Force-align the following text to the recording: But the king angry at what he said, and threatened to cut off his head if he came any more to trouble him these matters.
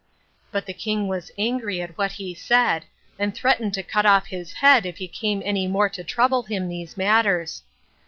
But 0.51 0.65
the 0.65 0.73
king 0.73 1.13
angry 1.37 1.79
at 1.79 1.95
what 1.95 2.13
he 2.13 2.33
said, 2.33 2.85
and 3.19 3.35
threatened 3.35 3.75
to 3.75 3.83
cut 3.83 4.03
off 4.03 4.25
his 4.25 4.53
head 4.53 4.83
if 4.83 4.97
he 4.97 5.07
came 5.07 5.43
any 5.45 5.67
more 5.67 5.89
to 5.89 6.03
trouble 6.03 6.41
him 6.41 6.69
these 6.69 6.97
matters. 6.97 7.61